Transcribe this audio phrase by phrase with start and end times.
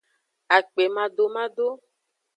[0.55, 1.67] Akpemadomado.